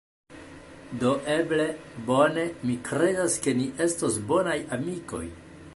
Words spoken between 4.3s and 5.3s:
bonaj amikoj